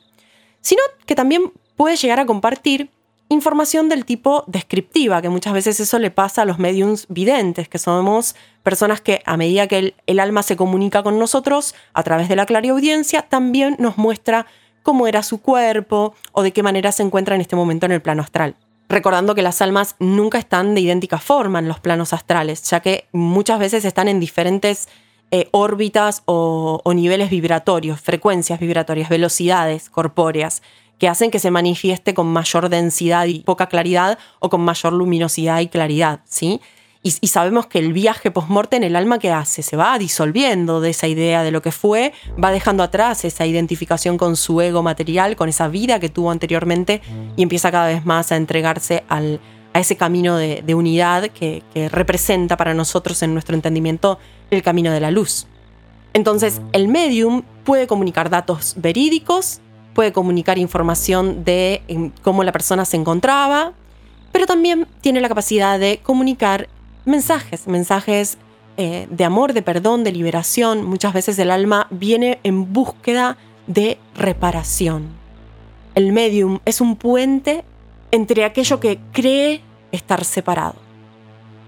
sino 0.61 0.83
que 1.07 1.15
también 1.15 1.53
puede 1.77 1.97
llegar 1.97 2.21
a 2.21 2.27
compartir 2.27 2.91
información 3.33 3.89
del 3.89 4.05
tipo 4.05 4.45
descriptiva, 4.47 5.23
que 5.23 5.29
muchas 5.29 5.53
veces 5.53 5.81
eso 5.81 5.99
le 5.99 6.11
pasa 6.11 6.43
a 6.43 6.45
los 6.45 6.59
mediums 6.59 7.07
videntes, 7.09 7.69
que 7.69 7.79
somos 7.79 8.37
personas 8.63 9.01
que 9.01 9.23
a 9.25 9.37
medida 9.37 9.67
que 9.67 9.95
el, 10.07 10.21
alma 10.21 10.43
se 10.43 10.57
comunica 10.57 11.03
con 11.03 11.19
nosotros 11.19 11.75
a 11.95 12.03
través 12.03 12.29
de 12.29 12.37
la 12.37 12.47
clariaudiencia, 12.47 13.23
también 13.23 13.77
nos 13.79 13.97
muestra 13.97 14.47
cómo 14.83 15.07
era 15.07 15.23
su 15.23 15.41
cuerpo 15.41 16.15
o 16.33 16.43
de 16.43 16.53
qué 16.53 16.63
manera 16.63 16.93
se 16.93 17.03
encuentra 17.03 17.35
en 17.35 17.41
este 17.41 17.57
momento 17.57 17.87
en 17.87 17.93
el 17.93 18.03
plano 18.03 18.23
astral. 18.23 18.55
recordando 18.89 19.35
que 19.35 19.41
las 19.41 19.63
almas 19.63 19.97
nunca 20.01 20.37
están 20.37 20.75
de 20.75 20.83
idéntica 20.83 21.17
forma 21.17 21.61
en 21.61 21.67
los 21.67 21.81
planos 21.81 22.13
astrales, 22.13 22.63
ya 22.65 22.81
que 22.81 23.07
muchas 23.13 23.59
veces 23.59 23.87
están 23.87 24.07
en 24.07 24.21
diferentes 24.21 24.87
eh, 25.35 25.49
órbitas 25.51 26.23
o, 26.27 26.83
niveles 26.95 27.31
vibratorios, 27.31 27.99
frecuencias 28.03 28.61
vibratorias, 28.61 29.09
velocidades 29.09 29.89
corpóreas 29.89 30.63
que 30.99 31.09
hacen 31.09 31.31
que 31.31 31.39
se 31.39 31.51
manifieste 31.51 32.13
con 32.13 32.27
mayor 32.27 32.69
densidad 32.69 33.25
y 33.25 33.41
poca 33.41 33.67
claridad 33.67 34.19
o 34.41 34.51
con 34.51 34.61
mayor 34.61 34.93
luminosidad 34.93 35.61
y 35.61 35.69
claridad, 35.69 36.21
¿sí? 36.27 36.61
Y, 37.03 37.11
sabemos 37.29 37.67
que 37.67 37.79
el 37.79 37.95
viaje 37.95 38.31
post 38.31 38.75
en 38.75 38.85
el 38.85 38.95
alma 38.95 39.19
que 39.19 39.33
hace, 39.33 39.63
se 39.63 39.75
va 39.75 39.99
disolviendo 39.99 40.83
de 40.83 40.91
esa 40.91 41.09
idea 41.09 41.43
de 41.43 41.51
lo 41.51 41.63
que 41.63 41.73
fue, 41.73 42.13
va 42.43 42.53
dejando 42.53 42.83
atrás 42.83 43.25
esa 43.25 43.47
identificación 43.47 44.19
con 44.19 44.37
su 44.37 44.61
ego 44.61 44.83
material, 44.83 45.35
con 45.35 45.49
esa 45.49 45.67
vida 45.67 45.99
que 45.99 46.11
tuvo 46.11 46.31
anteriormente 46.31 47.01
y 47.37 47.43
empieza 47.43 47.73
cada 47.73 47.89
vez 47.89 48.05
más 48.05 48.31
a 48.31 48.37
entregarse 48.37 49.03
al, 49.09 49.41
a 49.73 49.81
ese 49.81 49.97
camino 49.97 50.37
de, 50.37 50.75
unidad 50.75 51.29
que, 51.31 51.63
representa 51.91 52.57
para 52.57 52.75
nosotros 52.75 53.23
en 53.23 53.33
nuestro 53.33 53.55
entendimiento 53.55 54.19
el 54.51 54.63
camino 54.63 54.93
de 54.93 55.01
la 55.01 55.11
luz. 55.11 55.47
Entonces, 56.13 56.61
el 56.73 56.89
medium 56.89 57.43
puede 57.65 57.87
comunicar 57.87 58.29
datos 58.29 58.75
verídicos, 58.77 59.61
puede 59.95 60.13
comunicar 60.13 60.59
información 60.59 61.45
de 61.45 61.83
cómo 62.23 62.45
la 62.45 62.53
persona 62.53 62.85
se 62.85 62.97
encontraba, 62.97 63.73
pero 64.31 64.47
también 64.47 64.87
tiene 65.01 65.21
la 65.21 65.29
capacidad 65.29 65.79
de 65.79 66.01
comunicar 66.03 66.69
mensajes, 67.05 67.67
mensajes 67.67 68.39
eh, 68.77 69.07
de 69.11 69.25
amor, 69.25 69.53
de 69.53 69.63
perdón, 69.63 70.05
de 70.05 70.13
liberación. 70.13 70.85
Muchas 70.85 71.13
veces 71.13 71.39
el 71.39 71.51
alma 71.51 71.87
viene 71.91 72.41
en 72.43 72.73
búsqueda 72.73 73.37
de 73.67 73.99
reparación. 74.15 75.09
El 75.95 76.13
medium 76.13 76.61
es 76.65 76.81
un 76.81 76.97
puente 76.97 77.65
entre 78.13 78.45
aquello 78.45 78.79
que 78.79 79.01
cree 79.11 79.63
estar 79.91 80.25
separado. 80.25 80.77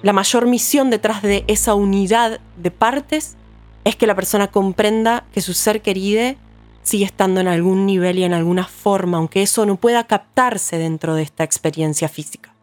La 0.03 0.13
mayor 0.13 0.47
misión 0.47 0.91
detrás 0.91 1.23
de 1.23 1.45
esa 1.49 1.75
unidad 1.75 2.39
de 2.57 2.71
partes 2.71 3.37
es 3.85 3.97
que 3.97 4.07
la 4.07 4.15
persona 4.15 4.49
comprenda 4.49 5.25
que 5.33 5.41
su 5.41 5.55
ser 5.55 5.83
querido 5.83 6.37
sigue 6.83 7.07
estando 7.07 7.41
en 7.41 7.49
algún 7.49 7.87
nivel 7.87 8.19
y 8.19 8.25
en 8.25 8.35
alguna 8.35 8.65
forma, 8.65 9.19
aunque 9.19 9.43
eso 9.43 9.67
no 9.67 9.77
pueda 9.77 10.07
captarse 10.07 10.79
dentro 10.79 11.15
de 11.15 11.23
esta 11.23 11.43
experiencia 11.43 12.09
física. 12.09 12.55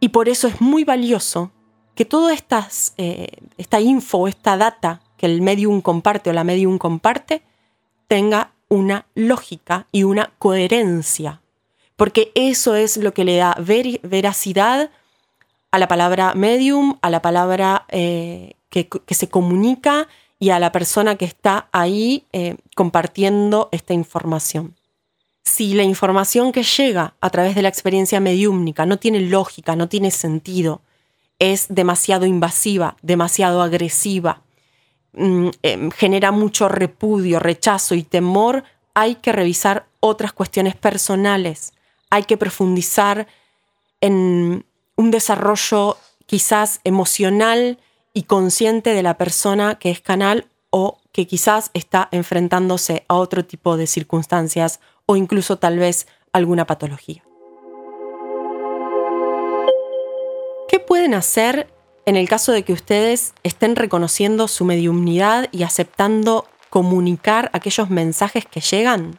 Y 0.00 0.10
por 0.10 0.28
eso 0.28 0.46
es 0.46 0.60
muy 0.60 0.84
valioso 0.84 1.50
que 1.94 2.04
toda 2.04 2.34
eh, 2.96 3.26
esta 3.58 3.80
info, 3.80 4.28
esta 4.28 4.56
data 4.56 5.00
que 5.16 5.26
el 5.26 5.42
medium 5.42 5.80
comparte 5.80 6.30
o 6.30 6.32
la 6.32 6.44
medium 6.44 6.78
comparte, 6.78 7.42
tenga 8.06 8.52
una 8.68 9.06
lógica 9.14 9.86
y 9.92 10.04
una 10.04 10.32
coherencia, 10.38 11.40
porque 11.96 12.32
eso 12.34 12.74
es 12.74 12.96
lo 12.96 13.14
que 13.14 13.24
le 13.24 13.36
da 13.36 13.56
veracidad 13.58 14.90
a 15.70 15.78
la 15.78 15.88
palabra 15.88 16.34
medium, 16.34 16.98
a 17.02 17.10
la 17.10 17.20
palabra 17.20 17.84
eh, 17.88 18.54
que, 18.70 18.88
se 19.08 19.28
comunica 19.28 20.08
y 20.38 20.50
a 20.50 20.58
la 20.58 20.72
persona 20.72 21.16
que 21.16 21.24
está 21.24 21.68
ahí 21.72 22.24
eh, 22.32 22.56
compartiendo 22.74 23.68
esta 23.72 23.94
información. 23.94 24.76
Si 25.44 25.74
la 25.74 25.82
información 25.82 26.52
que 26.52 26.62
llega 26.62 27.14
a 27.20 27.30
través 27.30 27.54
de 27.54 27.62
la 27.62 27.68
experiencia 27.68 28.18
mediúmnica 28.18 28.86
no 28.86 28.98
tiene 28.98 29.20
lógica, 29.20 29.76
no 29.76 29.88
tiene 29.88 30.10
sentido, 30.10 30.80
es 31.38 31.66
demasiado 31.68 32.24
invasiva, 32.24 32.96
demasiado 33.02 33.60
agresiva, 33.60 34.42
mm, 35.12 35.48
em, 35.62 35.90
genera 35.90 36.32
mucho 36.32 36.68
repudio, 36.68 37.40
rechazo 37.40 37.94
y 37.94 38.02
temor, 38.02 38.64
hay 38.94 39.16
que 39.16 39.32
revisar 39.32 39.86
otras 40.00 40.32
cuestiones 40.32 40.76
personales, 40.76 41.73
hay 42.14 42.22
que 42.22 42.36
profundizar 42.36 43.26
en 44.00 44.64
un 44.94 45.10
desarrollo 45.10 45.96
quizás 46.26 46.80
emocional 46.84 47.80
y 48.12 48.22
consciente 48.22 48.94
de 48.94 49.02
la 49.02 49.18
persona 49.18 49.80
que 49.80 49.90
es 49.90 50.00
canal 50.00 50.46
o 50.70 50.98
que 51.10 51.26
quizás 51.26 51.72
está 51.74 52.08
enfrentándose 52.12 53.04
a 53.08 53.16
otro 53.16 53.44
tipo 53.44 53.76
de 53.76 53.88
circunstancias 53.88 54.78
o 55.06 55.16
incluso 55.16 55.58
tal 55.58 55.80
vez 55.80 56.06
alguna 56.32 56.68
patología. 56.68 57.24
¿Qué 60.68 60.78
pueden 60.78 61.14
hacer 61.14 61.68
en 62.06 62.14
el 62.14 62.28
caso 62.28 62.52
de 62.52 62.62
que 62.62 62.72
ustedes 62.72 63.34
estén 63.42 63.74
reconociendo 63.74 64.46
su 64.46 64.64
mediumnidad 64.64 65.48
y 65.50 65.64
aceptando 65.64 66.46
comunicar 66.70 67.50
aquellos 67.52 67.90
mensajes 67.90 68.46
que 68.46 68.60
llegan? 68.60 69.18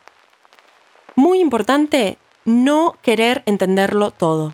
Muy 1.15 1.41
importante, 1.41 2.17
no 2.45 2.95
querer 3.01 3.43
entenderlo 3.45 4.12
todo. 4.12 4.53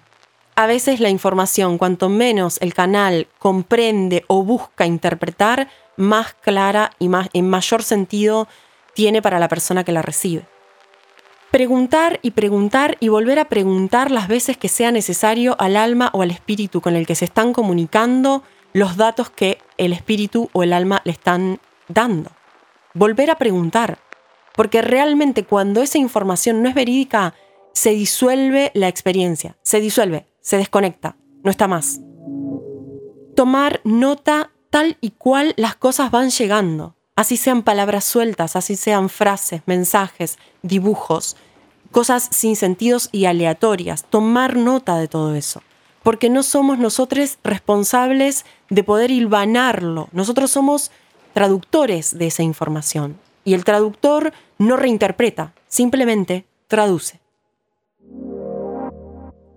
A 0.56 0.65
veces 0.65 0.99
la 0.99 1.10
información, 1.10 1.77
cuanto 1.77 2.10
menos 2.10 2.58
el 2.62 2.73
canal 2.73 3.27
comprende 3.39 4.25
o 4.27 4.43
busca 4.43 4.86
interpretar, 4.86 5.69
más 5.97 6.34
clara 6.34 6.91
y 6.99 7.10
más, 7.10 7.30
en 7.34 7.49
mayor 7.49 7.84
sentido 7.84 8.47
tiene 8.93 9.21
para 9.21 9.39
la 9.39 9.47
persona 9.47 9.84
que 9.84 9.91
la 9.91 10.01
recibe. 10.01 10.45
Preguntar 11.51 12.19
y 12.21 12.32
preguntar 12.32 12.97
y 12.99 13.10
volver 13.10 13.39
a 13.39 13.49
preguntar 13.49 14.10
las 14.10 14.27
veces 14.27 14.56
que 14.56 14.69
sea 14.69 14.91
necesario 14.91 15.56
al 15.60 15.75
alma 15.75 16.10
o 16.13 16.21
al 16.21 16.32
espíritu 16.32 16.80
con 16.80 16.95
el 16.95 17.06
que 17.06 17.15
se 17.15 17.25
están 17.25 17.51
comunicando 17.51 18.43
los 18.73 18.95
datos 18.95 19.30
que 19.30 19.58
el 19.77 19.91
espíritu 19.91 20.49
o 20.54 20.63
el 20.63 20.71
alma 20.71 21.01
le 21.04 21.12
están 21.12 21.60
dando. 21.89 22.32
Volver 22.93 23.32
a 23.32 23.38
preguntar, 23.38 23.99
porque 24.56 24.82
realmente 24.82 25.43
cuando 25.43 25.82
esa 25.82 25.97
información 25.97 26.62
no 26.62 26.69
es 26.69 26.75
verídica, 26.75 27.34
se 27.73 27.91
disuelve 27.91 28.71
la 28.73 28.88
experiencia, 28.88 29.57
se 29.63 29.79
disuelve, 29.79 30.25
se 30.41 30.57
desconecta, 30.57 31.17
no 31.43 31.51
está 31.51 31.67
más. 31.67 31.99
Tomar 33.36 33.81
nota 33.84 34.51
tal 34.69 34.97
y 35.01 35.12
cual 35.12 35.53
las 35.57 35.75
cosas 35.75 36.12
van 36.12 36.29
llegando 36.29 36.95
así 37.21 37.38
sean 37.38 37.62
palabras 37.62 38.03
sueltas, 38.03 38.55
así 38.55 38.75
sean 38.75 39.07
frases, 39.07 39.62
mensajes, 39.67 40.39
dibujos, 40.63 41.38
cosas 41.91 42.27
sin 42.31 42.55
sentidos 42.55 43.10
y 43.12 43.25
aleatorias, 43.25 44.05
tomar 44.05 44.57
nota 44.57 44.97
de 44.97 45.07
todo 45.07 45.36
eso, 45.36 45.62
porque 46.03 46.29
no 46.29 46.41
somos 46.41 46.79
nosotros 46.79 47.38
responsables 47.43 48.45
de 48.69 48.84
poder 48.84 49.12
hilvanarlo, 49.12 50.10
nosotros 50.12 50.51
somos 50.51 50.91
traductores 51.34 52.17
de 52.17 52.27
esa 52.27 52.43
información 52.43 53.17
y 53.43 53.53
el 53.53 53.65
traductor 53.65 54.34
no 54.57 54.75
reinterpreta, 54.75 55.53
simplemente 55.67 56.45
traduce. 56.67 57.20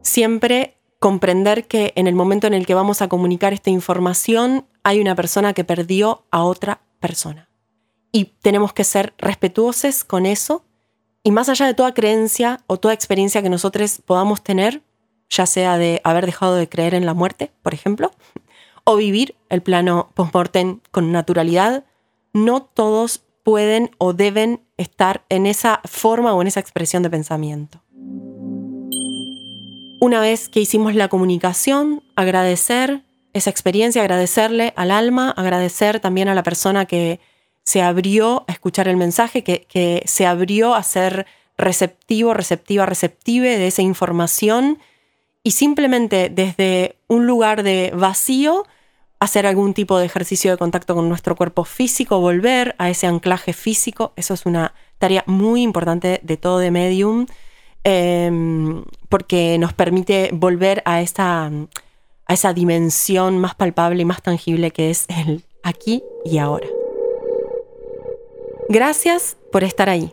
Siempre 0.04 0.76
comprender 1.00 1.66
que 1.66 1.94
en 1.96 2.06
el 2.06 2.14
momento 2.14 2.46
en 2.46 2.52
el 2.54 2.66
que 2.66 2.74
vamos 2.74 3.00
a 3.00 3.08
comunicar 3.08 3.54
esta 3.54 3.70
información 3.70 4.66
hay 4.82 5.00
una 5.00 5.14
persona 5.14 5.54
que 5.54 5.64
perdió 5.64 6.24
a 6.30 6.44
otra 6.44 6.82
persona. 7.00 7.48
Y 8.12 8.26
tenemos 8.42 8.74
que 8.74 8.84
ser 8.84 9.14
respetuosos 9.16 10.04
con 10.04 10.26
eso. 10.26 10.62
Y 11.22 11.30
más 11.30 11.48
allá 11.48 11.66
de 11.66 11.72
toda 11.72 11.94
creencia 11.94 12.60
o 12.66 12.76
toda 12.76 12.92
experiencia 12.92 13.42
que 13.42 13.48
nosotros 13.48 14.02
podamos 14.04 14.44
tener, 14.44 14.82
ya 15.30 15.46
sea 15.46 15.78
de 15.78 16.02
haber 16.04 16.26
dejado 16.26 16.54
de 16.54 16.68
creer 16.68 16.94
en 16.94 17.06
la 17.06 17.14
muerte, 17.14 17.50
por 17.62 17.72
ejemplo, 17.72 18.10
o 18.84 18.96
vivir 18.96 19.36
el 19.48 19.62
plano 19.62 20.10
post-mortem 20.14 20.80
con 20.90 21.12
naturalidad, 21.12 21.84
no 22.34 22.62
todos 22.62 23.22
pueden 23.42 23.90
o 23.96 24.12
deben 24.12 24.60
estar 24.76 25.24
en 25.30 25.46
esa 25.46 25.80
forma 25.84 26.34
o 26.34 26.42
en 26.42 26.48
esa 26.48 26.60
expresión 26.60 27.02
de 27.02 27.10
pensamiento. 27.10 27.83
Una 30.00 30.20
vez 30.20 30.48
que 30.48 30.60
hicimos 30.60 30.94
la 30.94 31.08
comunicación, 31.08 32.02
agradecer 32.14 33.02
esa 33.32 33.50
experiencia, 33.50 34.02
agradecerle 34.02 34.72
al 34.76 34.90
alma, 34.90 35.30
agradecer 35.30 36.00
también 36.00 36.28
a 36.28 36.34
la 36.34 36.42
persona 36.42 36.86
que 36.86 37.20
se 37.64 37.82
abrió 37.82 38.44
a 38.46 38.52
escuchar 38.52 38.88
el 38.88 38.96
mensaje, 38.96 39.42
que, 39.42 40.02
se 40.06 40.26
abrió 40.26 40.74
a 40.74 40.82
ser 40.82 41.26
receptivo, 41.56 42.34
receptiva, 42.34 42.86
receptive 42.86 43.58
de 43.58 43.66
esa 43.66 43.82
información 43.82 44.78
y 45.42 45.52
simplemente 45.52 46.28
desde 46.28 46.96
un 47.08 47.26
lugar 47.26 47.62
de 47.62 47.92
vacío 47.94 48.64
hacer 49.20 49.46
algún 49.46 49.72
tipo 49.72 49.98
de 49.98 50.06
ejercicio 50.06 50.50
de 50.50 50.58
contacto 50.58 50.94
con 50.94 51.08
nuestro 51.08 51.34
cuerpo 51.36 51.64
físico, 51.64 52.20
volver 52.20 52.74
a 52.78 52.90
ese 52.90 53.06
anclaje 53.06 53.52
físico, 53.52 54.12
eso 54.16 54.34
es 54.34 54.44
una 54.44 54.74
tarea 54.98 55.24
muy 55.26 55.62
importante 55.62 56.20
de 56.22 56.36
todo 56.36 56.58
de 56.58 56.70
medium, 56.70 57.26
em, 57.84 58.82
porque 59.08 59.58
nos 59.58 59.72
permite 59.72 60.30
volver 60.32 60.82
a 60.84 61.00
esta 61.00 61.50
a 62.26 62.32
esa 62.32 62.54
dimensión 62.54 63.38
más 63.38 63.54
palpable 63.54 64.02
y 64.02 64.04
más 64.04 64.22
tangible 64.22 64.70
que 64.70 64.90
es 64.90 65.06
el 65.08 65.44
aquí 65.62 66.02
y 66.24 66.38
ahora. 66.38 66.66
Gracias 68.68 69.36
por 69.52 69.62
estar 69.62 69.90
ahí. 69.90 70.12